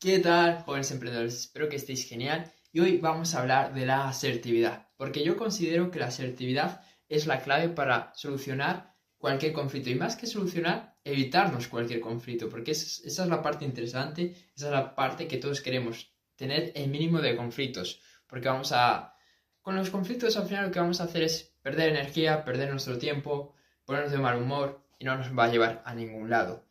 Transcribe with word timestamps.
¿Qué 0.00 0.20
tal, 0.20 0.62
jóvenes 0.62 0.92
emprendedores? 0.92 1.34
Espero 1.34 1.68
que 1.68 1.74
estéis 1.74 2.08
genial 2.08 2.52
y 2.72 2.78
hoy 2.78 2.98
vamos 2.98 3.34
a 3.34 3.40
hablar 3.40 3.74
de 3.74 3.84
la 3.84 4.08
asertividad, 4.08 4.86
porque 4.96 5.24
yo 5.24 5.36
considero 5.36 5.90
que 5.90 5.98
la 5.98 6.06
asertividad 6.06 6.82
es 7.08 7.26
la 7.26 7.40
clave 7.40 7.68
para 7.68 8.12
solucionar 8.14 8.94
cualquier 9.16 9.52
conflicto 9.52 9.90
y 9.90 9.96
más 9.96 10.14
que 10.14 10.28
solucionar, 10.28 10.94
evitarnos 11.02 11.66
cualquier 11.66 11.98
conflicto, 11.98 12.48
porque 12.48 12.70
esa 12.70 13.22
es 13.24 13.28
la 13.28 13.42
parte 13.42 13.64
interesante, 13.64 14.36
esa 14.54 14.66
es 14.66 14.72
la 14.72 14.94
parte 14.94 15.26
que 15.26 15.38
todos 15.38 15.60
queremos, 15.60 16.14
tener 16.36 16.70
el 16.76 16.90
mínimo 16.90 17.20
de 17.20 17.34
conflictos, 17.34 18.00
porque 18.28 18.46
vamos 18.46 18.70
a... 18.70 19.16
Con 19.62 19.74
los 19.74 19.90
conflictos 19.90 20.36
al 20.36 20.46
final 20.46 20.66
lo 20.66 20.70
que 20.70 20.78
vamos 20.78 21.00
a 21.00 21.04
hacer 21.04 21.24
es 21.24 21.56
perder 21.60 21.88
energía, 21.88 22.44
perder 22.44 22.70
nuestro 22.70 22.98
tiempo, 22.98 23.56
ponernos 23.84 24.12
de 24.12 24.18
mal 24.18 24.40
humor 24.40 24.86
y 24.96 25.06
no 25.06 25.16
nos 25.16 25.36
va 25.36 25.46
a 25.46 25.50
llevar 25.50 25.82
a 25.84 25.92
ningún 25.92 26.30
lado. 26.30 26.67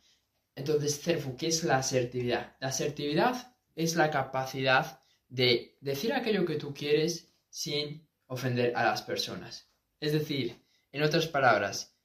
Entonces, 0.58 1.00
Cerfu, 1.00 1.36
¿qué 1.36 1.46
es 1.46 1.62
la 1.62 1.76
asertividad? 1.78 2.56
La 2.58 2.68
asertividad 2.68 3.54
es 3.76 3.94
la 3.94 4.10
capacidad 4.10 5.00
de 5.28 5.78
decir 5.80 6.12
aquello 6.12 6.44
que 6.44 6.56
tú 6.56 6.74
quieres 6.74 7.32
sin 7.48 8.08
ofender 8.26 8.72
a 8.74 8.82
las 8.82 9.02
personas. 9.02 9.70
Es 10.00 10.12
decir, 10.12 10.60
en 10.90 11.04
otras 11.04 11.28
palabras, 11.28 11.96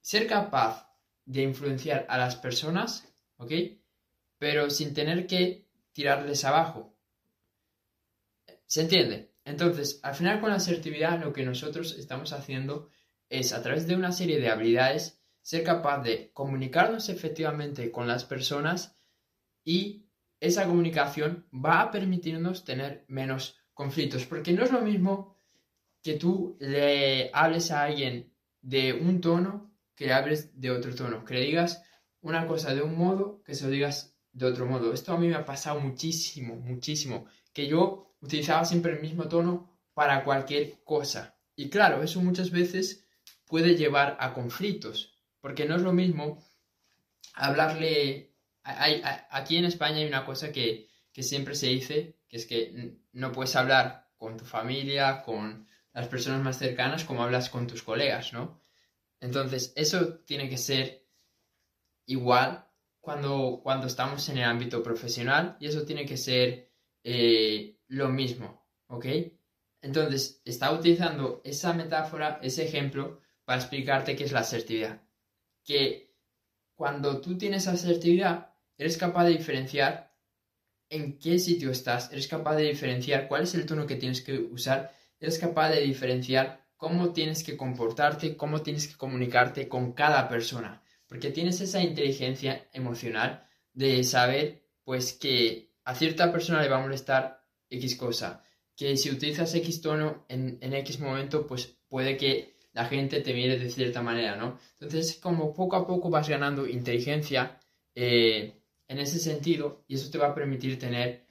ser 0.00 0.28
capaz 0.28 0.94
de 1.24 1.42
influenciar 1.42 2.06
a 2.08 2.18
las 2.18 2.36
personas, 2.36 3.12
¿ok? 3.36 3.50
Pero 4.38 4.70
sin 4.70 4.94
tener 4.94 5.26
que 5.26 5.66
tirarles 5.92 6.44
abajo. 6.44 6.96
¿Se 8.66 8.82
entiende? 8.82 9.32
Entonces, 9.44 9.98
al 10.04 10.14
final 10.14 10.40
con 10.40 10.50
la 10.50 10.56
asertividad 10.56 11.18
lo 11.20 11.32
que 11.32 11.44
nosotros 11.44 11.96
estamos 11.98 12.32
haciendo 12.32 12.90
es 13.28 13.52
a 13.52 13.60
través 13.60 13.88
de 13.88 13.96
una 13.96 14.12
serie 14.12 14.38
de 14.38 14.50
habilidades 14.50 15.20
ser 15.46 15.62
capaz 15.62 16.02
de 16.02 16.32
comunicarnos 16.32 17.08
efectivamente 17.08 17.92
con 17.92 18.08
las 18.08 18.24
personas 18.24 18.96
y 19.62 20.08
esa 20.40 20.66
comunicación 20.66 21.46
va 21.54 21.82
a 21.82 21.92
permitirnos 21.92 22.64
tener 22.64 23.04
menos 23.06 23.56
conflictos, 23.72 24.26
porque 24.26 24.52
no 24.52 24.64
es 24.64 24.72
lo 24.72 24.80
mismo 24.80 25.36
que 26.02 26.14
tú 26.14 26.56
le 26.58 27.30
hables 27.32 27.70
a 27.70 27.84
alguien 27.84 28.34
de 28.60 28.92
un 28.92 29.20
tono 29.20 29.72
que 29.94 30.06
le 30.06 30.14
hables 30.14 30.60
de 30.60 30.72
otro 30.72 30.92
tono, 30.96 31.24
que 31.24 31.34
le 31.34 31.42
digas 31.42 31.80
una 32.22 32.44
cosa 32.48 32.74
de 32.74 32.82
un 32.82 32.98
modo 32.98 33.44
que 33.44 33.54
se 33.54 33.66
lo 33.66 33.70
digas 33.70 34.18
de 34.32 34.46
otro 34.46 34.66
modo. 34.66 34.92
Esto 34.92 35.12
a 35.12 35.16
mí 35.16 35.28
me 35.28 35.36
ha 35.36 35.44
pasado 35.44 35.78
muchísimo, 35.78 36.56
muchísimo, 36.56 37.26
que 37.52 37.68
yo 37.68 38.16
utilizaba 38.20 38.64
siempre 38.64 38.94
el 38.94 39.00
mismo 39.00 39.28
tono 39.28 39.78
para 39.94 40.24
cualquier 40.24 40.82
cosa. 40.82 41.38
Y 41.54 41.68
claro, 41.68 42.02
eso 42.02 42.20
muchas 42.20 42.50
veces 42.50 43.06
puede 43.46 43.76
llevar 43.76 44.16
a 44.18 44.34
conflictos, 44.34 45.15
porque 45.46 45.64
no 45.64 45.76
es 45.76 45.82
lo 45.82 45.92
mismo 45.92 46.44
hablarle... 47.34 48.34
aquí 48.64 49.56
en 49.56 49.64
España 49.64 49.98
hay 49.98 50.08
una 50.08 50.24
cosa 50.24 50.50
que, 50.50 50.88
siempre 51.12 51.54
se 51.54 51.68
dice, 51.68 52.18
que 52.26 52.36
es 52.36 52.46
que 52.46 52.98
no 53.12 53.30
puedes 53.30 53.54
hablar 53.54 54.10
con 54.16 54.36
tu 54.36 54.44
familia, 54.44 55.22
con 55.22 55.68
las 55.92 56.08
personas 56.08 56.42
más 56.42 56.58
cercanas, 56.58 57.04
como 57.04 57.22
hablas 57.22 57.48
con 57.48 57.68
tus 57.68 57.84
colegas, 57.84 58.32
¿no? 58.32 58.60
Entonces, 59.20 59.72
eso 59.76 60.18
tiene 60.24 60.48
que 60.48 60.58
ser 60.58 61.06
igual 62.06 62.66
cuando, 63.00 63.60
cuando 63.62 63.86
estamos 63.86 64.28
en 64.28 64.38
el 64.38 64.44
ámbito 64.44 64.82
profesional 64.82 65.56
y 65.60 65.68
eso 65.68 65.84
tiene 65.84 66.06
que 66.06 66.16
ser 66.16 66.72
eh, 67.04 67.78
lo 67.86 68.08
mismo, 68.08 68.66
¿ok? 68.88 69.06
Entonces, 69.80 70.42
está 70.44 70.72
utilizando 70.72 71.40
esa 71.44 71.72
metáfora, 71.72 72.40
ese 72.42 72.64
ejemplo, 72.64 73.20
para 73.44 73.60
explicarte 73.60 74.16
qué 74.16 74.24
es 74.24 74.32
la 74.32 74.40
asertividad 74.40 75.05
que 75.66 76.14
cuando 76.74 77.20
tú 77.20 77.36
tienes 77.36 77.66
asertividad, 77.66 78.54
eres 78.78 78.96
capaz 78.96 79.24
de 79.24 79.32
diferenciar 79.32 80.14
en 80.88 81.18
qué 81.18 81.38
sitio 81.38 81.70
estás, 81.70 82.12
eres 82.12 82.28
capaz 82.28 82.56
de 82.56 82.64
diferenciar 82.64 83.28
cuál 83.28 83.42
es 83.42 83.54
el 83.54 83.66
tono 83.66 83.86
que 83.86 83.96
tienes 83.96 84.22
que 84.22 84.38
usar, 84.38 84.94
eres 85.18 85.38
capaz 85.38 85.70
de 85.70 85.80
diferenciar 85.80 86.64
cómo 86.76 87.12
tienes 87.12 87.42
que 87.42 87.56
comportarte, 87.56 88.36
cómo 88.36 88.62
tienes 88.62 88.86
que 88.86 88.96
comunicarte 88.96 89.68
con 89.68 89.92
cada 89.92 90.28
persona, 90.28 90.82
porque 91.08 91.30
tienes 91.30 91.60
esa 91.60 91.82
inteligencia 91.82 92.68
emocional 92.72 93.48
de 93.72 94.04
saber 94.04 94.62
pues 94.84 95.12
que 95.12 95.74
a 95.84 95.94
cierta 95.94 96.30
persona 96.30 96.62
le 96.62 96.68
va 96.68 96.76
a 96.76 96.82
molestar 96.82 97.44
X 97.68 97.96
cosa, 97.96 98.44
que 98.76 98.96
si 98.96 99.10
utilizas 99.10 99.54
X 99.54 99.80
tono 99.80 100.26
en, 100.28 100.58
en 100.60 100.74
X 100.74 101.00
momento 101.00 101.46
pues 101.46 101.76
puede 101.88 102.16
que 102.16 102.55
la 102.76 102.84
gente 102.84 103.22
te 103.22 103.32
mire 103.32 103.58
de 103.58 103.70
cierta 103.70 104.02
manera, 104.02 104.36
¿no? 104.36 104.58
Entonces, 104.74 105.18
como 105.18 105.54
poco 105.54 105.76
a 105.76 105.86
poco 105.86 106.10
vas 106.10 106.28
ganando 106.28 106.66
inteligencia 106.66 107.58
eh, 107.94 108.60
en 108.86 108.98
ese 108.98 109.18
sentido 109.18 109.82
y 109.88 109.94
eso 109.94 110.10
te 110.10 110.18
va 110.18 110.28
a 110.28 110.34
permitir 110.34 110.78
tener 110.78 111.24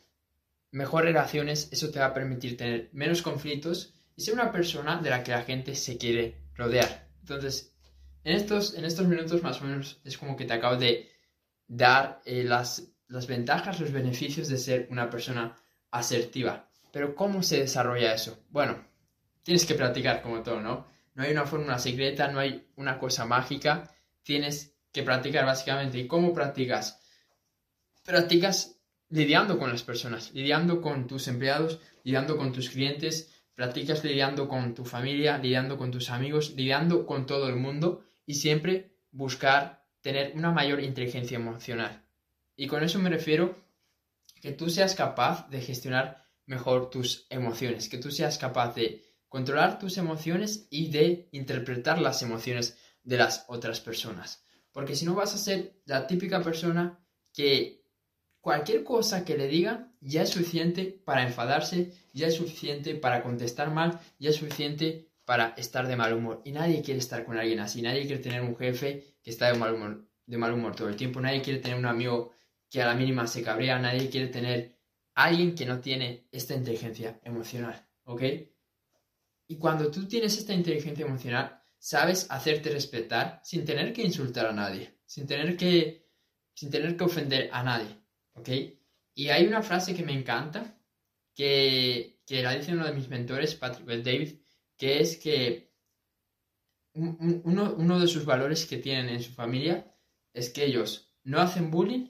mejores 0.72 1.14
relaciones, 1.14 1.70
eso 1.72 1.92
te 1.92 2.00
va 2.00 2.08
a 2.08 2.14
permitir 2.16 2.58
tener 2.58 2.90
menos 2.94 3.22
conflictos 3.22 3.94
y 4.16 4.24
ser 4.24 4.34
una 4.34 4.52
persona 4.52 5.00
de 5.00 5.12
la 5.12 5.24
que 5.24 5.34
la 5.34 5.44
gente 5.44 5.76
se 5.76 6.00
quiere 6.00 6.36
rodear. 6.56 7.10
Entonces, 7.22 7.76
en 8.24 8.36
estos, 8.36 8.74
en 8.74 8.84
estos 8.84 9.08
minutos 9.08 9.44
más 9.44 9.62
o 9.62 9.66
menos 9.66 10.02
es 10.04 10.18
como 10.18 10.36
que 10.36 10.46
te 10.46 10.54
acabo 10.54 10.78
de 10.78 11.12
dar 11.68 12.24
eh, 12.26 12.44
las, 12.44 12.92
las 13.08 13.28
ventajas, 13.28 13.80
los 13.80 13.92
beneficios 13.92 14.48
de 14.48 14.58
ser 14.58 14.88
una 14.90 15.12
persona 15.12 15.56
asertiva. 15.92 16.72
Pero 16.92 17.14
¿cómo 17.14 17.44
se 17.44 17.60
desarrolla 17.60 18.16
eso? 18.16 18.40
Bueno, 18.50 18.84
tienes 19.44 19.64
que 19.68 19.76
practicar 19.76 20.24
como 20.24 20.42
todo, 20.42 20.60
¿no? 20.60 20.95
No 21.16 21.24
hay 21.24 21.32
una 21.32 21.46
fórmula 21.46 21.80
secreta, 21.80 22.28
no 22.28 22.40
hay 22.40 22.68
una 22.76 23.00
cosa 23.00 23.26
mágica, 23.26 23.90
tienes 24.22 24.78
que 24.92 25.04
practicar 25.04 25.46
básicamente. 25.46 25.98
¿Y 25.98 26.08
cómo 26.08 26.34
practicas? 26.34 27.02
Practicas 28.04 28.80
lidiando 29.10 29.58
con 29.58 29.72
las 29.72 29.84
personas, 29.84 30.32
lidiando 30.34 30.82
con 30.82 31.08
tus 31.08 31.28
empleados, 31.28 31.80
lidiando 32.04 32.38
con 32.38 32.52
tus 32.52 32.70
clientes, 32.70 33.32
practicas 33.56 34.04
lidiando 34.04 34.48
con 34.48 34.76
tu 34.76 34.84
familia, 34.84 35.38
lidiando 35.38 35.78
con 35.78 35.90
tus 35.90 36.10
amigos, 36.10 36.54
lidiando 36.56 37.06
con 37.06 37.26
todo 37.26 37.48
el 37.48 37.56
mundo 37.56 38.04
y 38.26 38.36
siempre 38.36 38.98
buscar 39.12 39.86
tener 40.02 40.34
una 40.36 40.52
mayor 40.52 40.84
inteligencia 40.84 41.38
emocional. 41.38 42.06
Y 42.58 42.68
con 42.68 42.84
eso 42.84 43.00
me 43.00 43.10
refiero 43.10 43.64
que 44.42 44.52
tú 44.52 44.70
seas 44.70 44.96
capaz 44.96 45.50
de 45.50 45.62
gestionar 45.62 46.26
mejor 46.46 46.90
tus 46.90 47.26
emociones, 47.30 47.90
que 47.90 47.98
tú 47.98 48.12
seas 48.12 48.38
capaz 48.38 48.76
de 48.76 49.05
controlar 49.30 49.80
tus 49.80 49.98
emociones 49.98 50.68
y 50.70 50.90
de 50.92 51.30
interpretar 51.32 52.00
las 52.00 52.22
emociones 52.22 52.78
de 53.04 53.18
las 53.18 53.46
otras 53.48 53.80
personas. 53.80 54.46
Porque 54.72 54.96
si 54.96 55.06
no 55.06 55.16
vas 55.16 55.34
a 55.34 55.38
ser 55.38 55.80
la 55.86 56.08
típica 56.08 56.42
persona 56.42 57.00
que 57.34 57.84
cualquier 58.42 58.84
cosa 58.84 59.26
que 59.26 59.38
le 59.38 59.48
diga 59.48 59.92
ya 60.02 60.22
es 60.22 60.30
suficiente 60.30 61.02
para 61.04 61.24
enfadarse, 61.24 61.94
ya 62.14 62.28
es 62.28 62.36
suficiente 62.36 62.96
para 62.96 63.24
contestar 63.24 63.72
mal, 63.72 64.00
ya 64.20 64.30
es 64.30 64.36
suficiente 64.36 65.10
para 65.26 65.54
estar 65.58 65.88
de 65.88 65.96
mal 65.96 66.14
humor. 66.14 66.42
Y 66.46 66.52
nadie 66.52 66.82
quiere 66.82 67.00
estar 67.00 67.26
con 67.26 67.38
alguien 67.38 67.60
así, 67.60 67.82
nadie 67.82 68.06
quiere 68.06 68.22
tener 68.22 68.42
un 68.42 68.56
jefe 68.56 69.16
que 69.24 69.32
está 69.32 69.52
de 69.52 69.58
mal 69.58 69.74
humor, 69.74 70.08
de 70.26 70.38
mal 70.38 70.54
humor 70.54 70.76
todo 70.76 70.90
el 70.90 70.96
tiempo, 70.96 71.20
nadie 71.20 71.42
quiere 71.42 71.60
tener 71.60 71.78
un 71.78 71.86
amigo 71.86 72.34
que 72.70 72.82
a 72.82 72.86
la 72.86 72.94
mínima 72.94 73.26
se 73.28 73.42
cabrea, 73.42 73.80
nadie 73.80 74.10
quiere 74.10 74.28
tener 74.28 74.78
alguien 75.16 75.56
que 75.56 75.66
no 75.66 75.80
tiene 75.80 76.28
esta 76.32 76.54
inteligencia 76.54 77.20
emocional, 77.24 77.88
¿ok? 78.04 78.22
Y 79.48 79.58
cuando 79.58 79.92
tú 79.92 80.08
tienes 80.08 80.38
esta 80.38 80.54
inteligencia 80.54 81.06
emocional, 81.06 81.62
sabes 81.78 82.28
hacerte 82.30 82.72
respetar 82.72 83.42
sin 83.44 83.64
tener 83.64 83.94
que 83.94 84.02
insultar 84.02 84.48
a 84.48 84.54
nadie, 84.54 85.00
sin 85.06 85.28
tener 85.28 85.56
que, 85.56 86.10
sin 86.54 86.72
tener 86.72 86.98
que 86.98 87.04
ofender 87.04 87.50
a 87.52 87.64
nadie, 87.64 88.02
¿ok? 88.34 88.50
Y 89.14 89.30
hay 89.30 89.46
una 89.46 89.62
frase 89.62 89.96
que 89.96 90.04
me 90.04 90.14
encanta, 90.14 90.80
que, 91.34 92.22
que 92.26 92.42
la 92.42 92.56
dice 92.56 92.74
uno 92.74 92.86
de 92.86 92.94
mis 92.94 93.08
mentores, 93.08 93.56
Patrick 93.56 93.86
Bell 93.86 94.04
David, 94.04 94.40
que 94.78 95.00
es 95.00 95.18
que 95.18 95.74
uno, 96.94 97.76
uno 97.78 98.00
de 98.00 98.08
sus 98.08 98.26
valores 98.26 98.66
que 98.66 98.78
tienen 98.78 99.10
en 99.10 99.22
su 99.22 99.32
familia 99.32 99.94
es 100.34 100.50
que 100.50 100.66
ellos 100.66 101.14
no 101.24 101.40
hacen 101.40 101.70
bullying, 101.70 102.08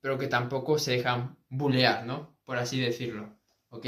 pero 0.00 0.18
que 0.18 0.26
tampoco 0.26 0.78
se 0.78 0.92
dejan 0.92 1.38
bullear, 1.48 2.04
¿no? 2.04 2.38
Por 2.44 2.58
así 2.58 2.80
decirlo, 2.80 3.38
¿ok? 3.70 3.86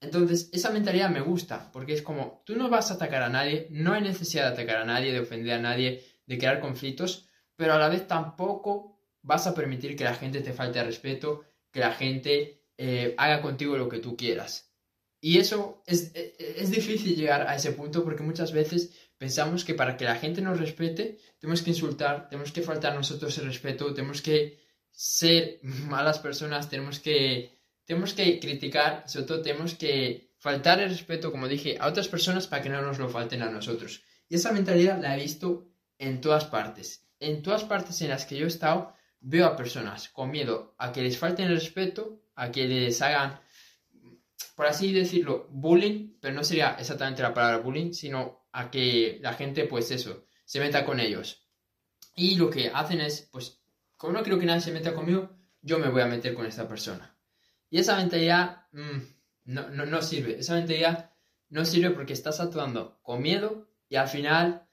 Entonces, 0.00 0.50
esa 0.52 0.70
mentalidad 0.70 1.10
me 1.10 1.20
gusta, 1.20 1.70
porque 1.72 1.94
es 1.94 2.02
como, 2.02 2.42
tú 2.44 2.54
no 2.56 2.68
vas 2.68 2.90
a 2.90 2.94
atacar 2.94 3.22
a 3.22 3.28
nadie, 3.28 3.66
no 3.70 3.94
hay 3.94 4.02
necesidad 4.02 4.44
de 4.44 4.52
atacar 4.52 4.76
a 4.76 4.84
nadie, 4.84 5.12
de 5.12 5.20
ofender 5.20 5.54
a 5.54 5.60
nadie, 5.60 6.04
de 6.26 6.38
crear 6.38 6.60
conflictos, 6.60 7.28
pero 7.56 7.72
a 7.72 7.78
la 7.78 7.88
vez 7.88 8.06
tampoco 8.06 9.00
vas 9.22 9.46
a 9.46 9.54
permitir 9.54 9.96
que 9.96 10.04
la 10.04 10.14
gente 10.14 10.40
te 10.40 10.52
falte 10.52 10.78
al 10.78 10.86
respeto, 10.86 11.44
que 11.72 11.80
la 11.80 11.92
gente 11.92 12.62
eh, 12.76 13.14
haga 13.16 13.40
contigo 13.40 13.76
lo 13.76 13.88
que 13.88 13.98
tú 13.98 14.16
quieras. 14.16 14.72
Y 15.20 15.38
eso 15.38 15.82
es, 15.86 16.14
e, 16.14 16.36
e, 16.38 16.62
es, 16.62 16.70
difícil 16.70 17.16
llegar 17.16 17.48
a 17.48 17.56
ese 17.56 17.72
punto 17.72 18.04
porque 18.04 18.22
muchas 18.22 18.52
veces 18.52 18.92
pensamos 19.18 19.64
que 19.64 19.74
para 19.74 19.96
que 19.96 20.04
la 20.04 20.16
gente 20.16 20.42
nos 20.42 20.60
respete, 20.60 21.18
tenemos 21.40 21.62
que 21.62 21.70
insultar, 21.70 22.28
tenemos 22.28 22.52
que 22.52 22.62
faltar 22.62 22.92
a 22.92 22.96
nosotros 22.96 23.36
el 23.38 23.46
respeto, 23.46 23.94
tenemos 23.94 24.20
que 24.20 24.60
ser 24.92 25.58
malas 25.62 26.18
personas, 26.18 26.68
tenemos 26.68 27.00
que 27.00 27.55
tenemos 27.86 28.12
que 28.14 28.38
criticar, 28.40 29.04
sobre 29.06 29.26
todo 29.26 29.42
tenemos 29.42 29.74
que 29.74 30.34
faltar 30.38 30.80
el 30.80 30.90
respeto, 30.90 31.30
como 31.30 31.48
dije, 31.48 31.78
a 31.80 31.86
otras 31.86 32.08
personas 32.08 32.46
para 32.46 32.62
que 32.62 32.68
no 32.68 32.82
nos 32.82 32.98
lo 32.98 33.08
falten 33.08 33.42
a 33.42 33.50
nosotros. 33.50 34.02
Y 34.28 34.34
esa 34.34 34.52
mentalidad 34.52 35.00
la 35.00 35.16
he 35.16 35.22
visto 35.22 35.70
en 35.98 36.20
todas 36.20 36.44
partes. 36.44 37.06
En 37.20 37.42
todas 37.42 37.64
partes 37.64 38.02
en 38.02 38.10
las 38.10 38.26
que 38.26 38.36
yo 38.36 38.44
he 38.44 38.48
estado, 38.48 38.92
veo 39.20 39.46
a 39.46 39.56
personas 39.56 40.08
con 40.08 40.30
miedo 40.30 40.74
a 40.78 40.92
que 40.92 41.02
les 41.02 41.16
falten 41.16 41.46
el 41.46 41.54
respeto, 41.54 42.20
a 42.34 42.50
que 42.50 42.66
les 42.66 43.00
hagan, 43.00 43.40
por 44.56 44.66
así 44.66 44.92
decirlo, 44.92 45.48
bullying, 45.50 46.18
pero 46.20 46.34
no 46.34 46.44
sería 46.44 46.76
exactamente 46.78 47.22
la 47.22 47.32
palabra 47.32 47.58
bullying, 47.58 47.92
sino 47.92 48.46
a 48.52 48.70
que 48.70 49.18
la 49.22 49.34
gente, 49.34 49.64
pues 49.64 49.90
eso, 49.90 50.26
se 50.44 50.60
meta 50.60 50.84
con 50.84 51.00
ellos. 51.00 51.48
Y 52.14 52.36
lo 52.36 52.50
que 52.50 52.70
hacen 52.74 53.00
es, 53.00 53.28
pues, 53.30 53.60
como 53.96 54.12
no 54.12 54.22
quiero 54.22 54.38
que 54.38 54.46
nadie 54.46 54.60
se 54.60 54.72
meta 54.72 54.94
conmigo, 54.94 55.36
yo 55.62 55.78
me 55.78 55.88
voy 55.88 56.02
a 56.02 56.06
meter 56.06 56.34
con 56.34 56.46
esta 56.46 56.68
persona. 56.68 57.15
Y 57.70 57.78
esa 57.78 57.96
mentalidad 57.96 58.66
mm, 58.72 58.98
no, 59.44 59.68
no, 59.70 59.86
no 59.86 60.02
sirve. 60.02 60.38
Esa 60.38 60.54
mentalidad 60.54 61.10
no 61.48 61.64
sirve 61.64 61.90
porque 61.90 62.12
estás 62.12 62.40
actuando 62.40 62.98
con 63.02 63.22
miedo 63.22 63.68
y 63.88 63.96
al 63.96 64.08
final 64.08 64.66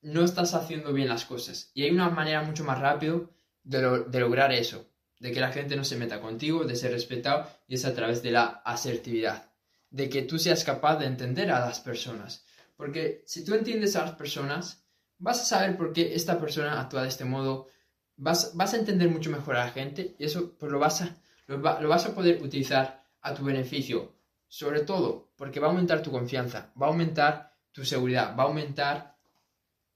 no 0.00 0.24
estás 0.24 0.54
haciendo 0.54 0.92
bien 0.92 1.08
las 1.08 1.24
cosas. 1.24 1.70
Y 1.74 1.84
hay 1.84 1.90
una 1.90 2.10
manera 2.10 2.42
mucho 2.42 2.64
más 2.64 2.80
rápida 2.80 3.20
de, 3.62 4.04
de, 4.08 4.20
lograr 4.20 4.52
eso, 4.52 4.90
de 5.20 5.32
que 5.32 5.40
la 5.40 5.52
gente 5.52 5.76
no 5.76 5.84
se 5.84 5.96
meta 5.96 6.20
contigo, 6.20 6.64
de 6.64 6.74
ser 6.74 6.92
respetado, 6.92 7.48
y 7.68 7.74
es 7.76 7.84
a 7.84 7.94
través 7.94 8.22
de 8.22 8.32
la 8.32 8.62
asertividad, 8.64 9.52
de 9.90 10.08
que 10.08 10.22
tú 10.22 10.38
seas 10.38 10.64
capaz 10.64 10.96
de 10.96 11.06
entender 11.06 11.50
a 11.50 11.60
las 11.60 11.80
personas. 11.80 12.44
Porque 12.76 13.22
si 13.26 13.44
tú 13.44 13.54
entiendes 13.54 13.94
a 13.94 14.04
las 14.04 14.16
personas, 14.16 14.84
vas 15.18 15.40
a 15.40 15.44
saber 15.44 15.76
por 15.76 15.92
qué 15.92 16.14
esta 16.14 16.40
persona 16.40 16.80
actúa 16.80 17.02
de 17.02 17.08
este 17.08 17.24
modo, 17.24 17.68
vas, 18.16 18.52
vas 18.54 18.74
a 18.74 18.78
entender 18.78 19.08
mucho 19.08 19.30
mejor 19.30 19.56
a 19.56 19.66
la 19.66 19.70
gente 19.70 20.16
y 20.18 20.24
eso 20.24 20.56
pues 20.58 20.72
lo 20.72 20.80
vas 20.80 21.02
a, 21.02 21.16
lo, 21.56 21.88
vas 21.88 22.06
a 22.06 22.14
poder 22.14 22.42
utilizar 22.42 23.04
a 23.20 23.34
tu 23.34 23.44
beneficio. 23.44 24.16
Sobre 24.48 24.80
todo 24.80 25.32
porque 25.36 25.60
va 25.60 25.68
a 25.68 25.70
aumentar 25.70 26.02
tu 26.02 26.10
confianza, 26.10 26.72
va 26.80 26.86
a 26.86 26.90
aumentar 26.90 27.56
tu 27.72 27.84
seguridad, 27.84 28.36
va 28.36 28.44
a 28.44 28.46
aumentar 28.46 29.16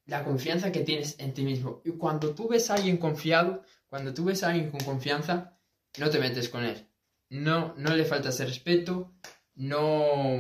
la 0.07 0.25
confianza 0.25 0.73
que 0.73 0.81
tienes 0.81 1.19
en 1.19 1.35
ti 1.35 1.43
mismo. 1.43 1.83
Y 1.85 1.93
cuando 1.93 2.35
tú 2.35 2.49
ves 2.49 2.71
a 2.71 2.75
alguien 2.75 2.97
confiado, 2.97 3.63
cuando 3.89 4.15
tú 4.15 4.25
ves 4.25 4.43
a 4.43 4.49
alguien 4.49 4.71
con 4.71 4.81
confianza, 4.81 5.59
no 5.99 6.11
te 6.11 6.19
metes 6.19 6.49
con 6.49 6.65
él. 6.65 6.89
No, 7.29 7.75
no 7.77 7.95
le 7.95 8.05
faltas 8.05 8.39
el 8.41 8.49
respeto, 8.49 9.13
no, 9.55 10.39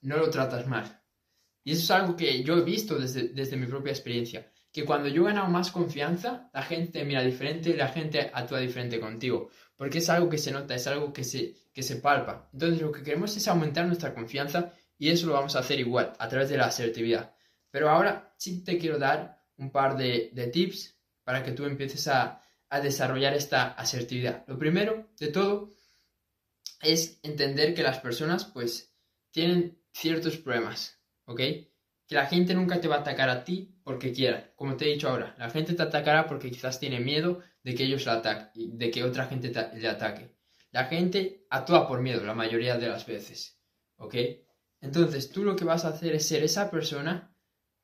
no 0.00 0.16
lo 0.16 0.30
tratas 0.30 0.66
mal. 0.66 1.02
Y 1.64 1.72
eso 1.72 1.82
es 1.82 1.90
algo 1.90 2.16
que 2.16 2.42
yo 2.42 2.56
he 2.56 2.62
visto 2.62 2.98
desde, 2.98 3.28
desde 3.28 3.56
mi 3.56 3.66
propia 3.66 3.92
experiencia. 3.92 4.51
Que 4.72 4.84
cuando 4.84 5.08
yo 5.08 5.28
he 5.28 5.34
más 5.34 5.70
confianza, 5.70 6.50
la 6.52 6.62
gente 6.62 7.04
mira 7.04 7.22
diferente, 7.22 7.76
la 7.76 7.88
gente 7.88 8.30
actúa 8.32 8.58
diferente 8.58 8.98
contigo. 8.98 9.50
Porque 9.76 9.98
es 9.98 10.08
algo 10.08 10.28
que 10.28 10.38
se 10.38 10.50
nota, 10.50 10.74
es 10.74 10.86
algo 10.86 11.12
que 11.12 11.24
se, 11.24 11.54
que 11.72 11.82
se 11.82 11.96
palpa. 11.96 12.48
Entonces 12.52 12.80
lo 12.80 12.90
que 12.90 13.02
queremos 13.02 13.36
es 13.36 13.46
aumentar 13.48 13.86
nuestra 13.86 14.14
confianza 14.14 14.72
y 14.98 15.10
eso 15.10 15.26
lo 15.26 15.34
vamos 15.34 15.56
a 15.56 15.60
hacer 15.60 15.80
igual, 15.80 16.12
a 16.18 16.28
través 16.28 16.48
de 16.48 16.56
la 16.56 16.66
asertividad. 16.66 17.34
Pero 17.70 17.90
ahora 17.90 18.34
sí 18.38 18.64
te 18.64 18.78
quiero 18.78 18.98
dar 18.98 19.42
un 19.56 19.70
par 19.70 19.96
de, 19.96 20.30
de 20.32 20.46
tips 20.46 20.96
para 21.24 21.42
que 21.42 21.52
tú 21.52 21.64
empieces 21.64 22.08
a, 22.08 22.42
a 22.68 22.80
desarrollar 22.80 23.34
esta 23.34 23.72
asertividad. 23.72 24.44
Lo 24.46 24.58
primero 24.58 25.10
de 25.18 25.28
todo 25.28 25.70
es 26.80 27.20
entender 27.22 27.74
que 27.74 27.82
las 27.82 27.98
personas 27.98 28.44
pues 28.46 28.94
tienen 29.30 29.78
ciertos 29.92 30.38
problemas, 30.38 30.98
¿ok? 31.26 31.40
La 32.12 32.26
gente 32.26 32.52
nunca 32.54 32.78
te 32.78 32.88
va 32.88 32.96
a 32.96 33.00
atacar 33.00 33.30
a 33.30 33.42
ti 33.42 33.74
porque 33.82 34.12
quiera, 34.12 34.52
como 34.54 34.76
te 34.76 34.84
he 34.84 34.92
dicho 34.92 35.08
ahora, 35.08 35.34
la 35.38 35.48
gente 35.48 35.72
te 35.72 35.82
atacará 35.82 36.26
porque 36.26 36.50
quizás 36.50 36.78
tiene 36.78 37.00
miedo 37.00 37.40
de 37.62 37.74
que 37.74 37.84
ellos 37.84 38.04
la 38.04 38.14
ataquen, 38.14 38.76
de 38.76 38.90
que 38.90 39.02
otra 39.02 39.26
gente 39.26 39.50
le 39.50 39.88
ataque. 39.88 40.36
La 40.72 40.84
gente 40.84 41.46
actúa 41.48 41.88
por 41.88 42.02
miedo 42.02 42.22
la 42.24 42.34
mayoría 42.34 42.76
de 42.76 42.88
las 42.88 43.06
veces, 43.06 43.58
¿ok? 43.96 44.14
Entonces 44.82 45.30
tú 45.30 45.42
lo 45.42 45.56
que 45.56 45.64
vas 45.64 45.86
a 45.86 45.88
hacer 45.88 46.14
es 46.14 46.28
ser 46.28 46.42
esa 46.44 46.70
persona 46.70 47.34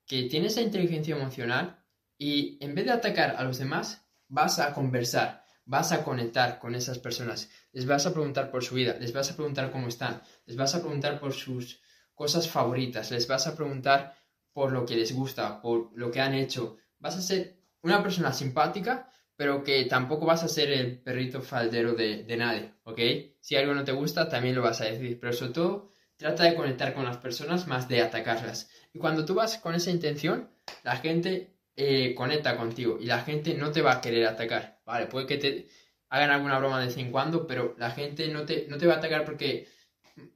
que 0.07 0.25
tiene 0.25 0.49
esa 0.49 0.61
inteligencia 0.61 1.17
emocional 1.17 1.83
y 2.19 2.63
en 2.63 2.75
vez 2.75 2.85
de 2.85 2.93
atacar 2.93 3.37
a 3.37 3.45
los 3.45 3.59
demás, 3.59 4.11
vas 4.27 4.59
a 4.59 4.75
conversar, 4.75 5.45
vas 5.65 5.93
a 5.93 6.05
conectar 6.05 6.59
con 6.59 6.75
esas 6.75 6.99
personas, 6.99 7.49
les 7.73 7.87
vas 7.87 8.05
a 8.05 8.13
preguntar 8.13 8.51
por 8.51 8.63
su 8.63 8.75
vida, 8.75 8.95
les 9.01 9.13
vas 9.15 9.31
a 9.31 9.37
preguntar 9.37 9.71
cómo 9.71 9.89
están, 9.89 10.21
les 10.45 10.57
vas 10.57 10.75
a 10.75 10.81
preguntar 10.81 11.19
por 11.19 11.33
sus 11.33 11.81
cosas 12.19 12.49
favoritas, 12.49 13.13
les 13.13 13.29
vas 13.29 13.47
a 13.47 13.55
preguntar 13.55 14.17
por 14.53 14.73
lo 14.73 14.85
que 14.85 14.97
les 14.97 15.15
gusta, 15.15 15.63
por 15.63 15.91
lo 15.95 16.11
que 16.11 16.21
han 16.21 16.35
hecho. 16.35 16.77
Vas 16.99 17.17
a 17.17 17.23
ser 17.23 17.61
una 17.83 18.03
persona 18.03 18.33
simpática, 18.33 19.13
pero 19.37 19.63
que 19.63 19.85
tampoco 19.85 20.27
vas 20.27 20.43
a 20.43 20.49
ser 20.49 20.73
el 20.73 20.99
perrito 20.99 21.41
faldero 21.41 21.93
de, 21.93 22.25
de 22.25 22.37
nadie, 22.37 22.75
¿ok? 22.83 23.01
Si 23.41 23.55
algo 23.55 23.73
no 23.73 23.85
te 23.85 23.93
gusta, 23.93 24.29
también 24.29 24.57
lo 24.57 24.63
vas 24.63 24.81
a 24.81 24.87
decir, 24.87 25.21
pero 25.21 25.33
sobre 25.33 25.53
todo 25.53 25.91
trata 26.17 26.43
de 26.43 26.57
conectar 26.57 26.93
con 26.93 27.05
las 27.05 27.19
personas 27.19 27.69
más 27.69 27.89
de 27.89 28.03
atacarlas. 28.03 28.69
Y 28.93 28.99
cuando 28.99 29.25
tú 29.25 29.35
vas 29.35 29.59
con 29.59 29.77
esa 29.77 29.93
intención, 29.93 30.51
la 30.83 30.97
gente 30.97 31.55
eh, 31.77 32.17
conecta 32.17 32.57
contigo 32.57 32.99
y 33.01 33.07
la 33.07 33.21
gente 33.21 33.55
no 33.55 33.71
te 33.71 33.81
va 33.81 33.93
a 33.93 34.01
querer 34.01 34.27
atacar, 34.27 34.81
¿vale? 34.85 35.07
Puede 35.07 35.27
que 35.27 35.37
te 35.37 35.69
hagan 36.09 36.33
alguna 36.33 36.59
broma 36.59 36.81
de 36.81 36.87
vez 36.87 36.97
en 36.97 37.13
cuando, 37.13 37.47
pero 37.47 37.77
la 37.79 37.93
gente 37.93 38.27
no 38.27 38.45
te, 38.45 38.67
no 38.69 38.77
te 38.77 38.89
va 38.89 38.95
a 38.95 38.99
atacar 38.99 39.25
porque 39.25 39.69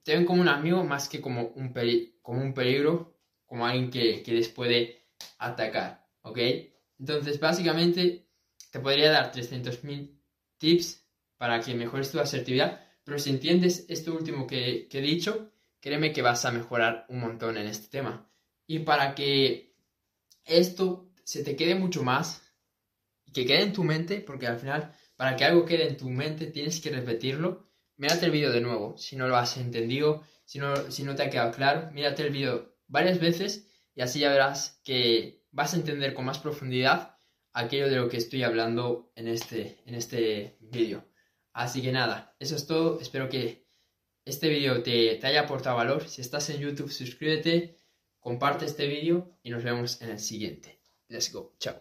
te 0.02 0.14
ven 0.14 0.24
como 0.24 0.40
un 0.40 0.48
amigo 0.48 0.84
más 0.84 1.08
que 1.08 1.20
como 1.20 1.48
un, 1.48 1.72
como 2.22 2.40
un 2.40 2.54
peligro, 2.54 3.18
como 3.46 3.66
alguien 3.66 3.90
que, 3.90 4.22
que 4.22 4.32
les 4.32 4.48
puede 4.48 5.06
atacar, 5.38 6.08
¿ok? 6.22 6.38
Entonces, 6.98 7.38
básicamente, 7.40 8.28
te 8.70 8.80
podría 8.80 9.10
dar 9.10 9.32
300.000 9.32 10.18
tips 10.58 11.06
para 11.36 11.60
que 11.60 11.74
mejores 11.74 12.10
tu 12.10 12.20
asertividad, 12.20 12.80
pero 13.04 13.18
si 13.18 13.30
entiendes 13.30 13.86
esto 13.88 14.14
último 14.14 14.46
que, 14.46 14.88
que 14.88 14.98
he 14.98 15.02
dicho, 15.02 15.52
créeme 15.80 16.12
que 16.12 16.22
vas 16.22 16.44
a 16.44 16.52
mejorar 16.52 17.06
un 17.08 17.20
montón 17.20 17.56
en 17.56 17.66
este 17.66 17.88
tema. 17.88 18.30
Y 18.66 18.80
para 18.80 19.14
que 19.14 19.74
esto 20.44 21.12
se 21.24 21.42
te 21.42 21.56
quede 21.56 21.74
mucho 21.74 22.02
más 22.02 22.42
que 23.32 23.46
quede 23.46 23.62
en 23.62 23.72
tu 23.72 23.84
mente, 23.84 24.20
porque 24.20 24.46
al 24.46 24.58
final, 24.58 24.94
para 25.16 25.36
que 25.36 25.44
algo 25.44 25.64
quede 25.64 25.88
en 25.88 25.96
tu 25.96 26.08
mente, 26.08 26.46
tienes 26.46 26.80
que 26.80 26.90
repetirlo. 26.90 27.71
Mírate 28.02 28.26
el 28.26 28.32
vídeo 28.32 28.50
de 28.50 28.60
nuevo, 28.60 28.98
si 28.98 29.14
no 29.14 29.28
lo 29.28 29.36
has 29.36 29.56
entendido, 29.58 30.24
si 30.44 30.58
no, 30.58 30.90
si 30.90 31.04
no 31.04 31.14
te 31.14 31.22
ha 31.22 31.30
quedado 31.30 31.52
claro, 31.52 31.88
mírate 31.92 32.24
el 32.24 32.32
vídeo 32.32 32.74
varias 32.88 33.20
veces 33.20 33.68
y 33.94 34.00
así 34.02 34.18
ya 34.18 34.32
verás 34.32 34.80
que 34.82 35.44
vas 35.52 35.72
a 35.72 35.76
entender 35.76 36.12
con 36.12 36.24
más 36.24 36.40
profundidad 36.40 37.16
aquello 37.52 37.88
de 37.88 37.94
lo 37.94 38.08
que 38.08 38.16
estoy 38.16 38.42
hablando 38.42 39.12
en 39.14 39.28
este, 39.28 39.78
en 39.86 39.94
este 39.94 40.56
vídeo. 40.58 41.04
Así 41.52 41.80
que 41.80 41.92
nada, 41.92 42.34
eso 42.40 42.56
es 42.56 42.66
todo. 42.66 42.98
Espero 43.00 43.28
que 43.28 43.68
este 44.24 44.48
vídeo 44.48 44.82
te, 44.82 45.14
te 45.20 45.26
haya 45.28 45.42
aportado 45.42 45.76
valor. 45.76 46.08
Si 46.08 46.22
estás 46.22 46.50
en 46.50 46.58
YouTube, 46.58 46.90
suscríbete, 46.90 47.76
comparte 48.18 48.64
este 48.64 48.88
vídeo 48.88 49.38
y 49.44 49.50
nos 49.50 49.62
vemos 49.62 50.02
en 50.02 50.10
el 50.10 50.18
siguiente. 50.18 50.80
Let's 51.06 51.32
go. 51.32 51.54
Chao. 51.60 51.76